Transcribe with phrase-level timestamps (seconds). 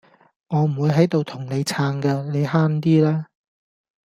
[0.47, 3.27] 我唔會喺度同你撐㗎，你慳啲啦